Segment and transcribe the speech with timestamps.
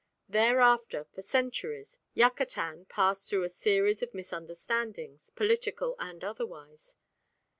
[0.27, 6.95] Thereafter for centuries Yucatan passed through a series of misunderstandings, political and otherwise.